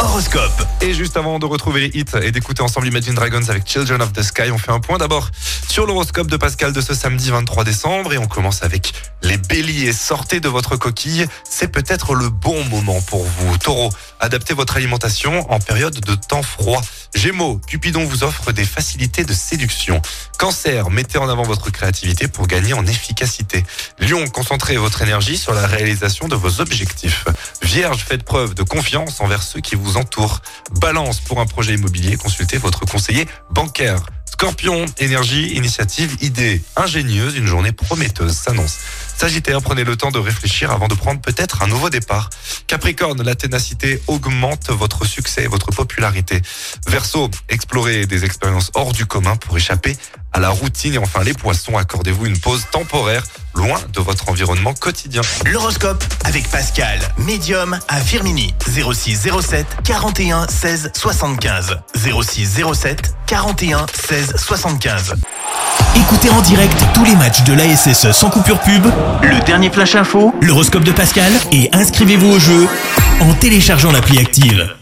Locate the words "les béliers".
9.22-9.92